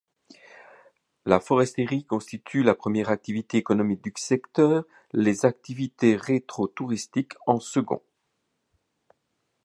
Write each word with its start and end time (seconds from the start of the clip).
La 1.27 1.39
foresterie 1.39 2.05
constitue 2.07 2.63
la 2.63 2.73
première 2.73 3.09
activité 3.11 3.57
économique 3.57 4.01
du 4.03 4.11
secteur; 4.17 4.83
les 5.13 5.45
activités 5.45 6.15
récréotouristiques, 6.15 7.33
en 7.45 7.59
second. 7.59 8.01